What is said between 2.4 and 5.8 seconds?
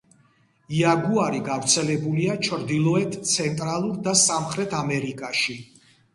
ჩრდილოეთ, ცენტრალურ და სამხრეთ ამერიკაში.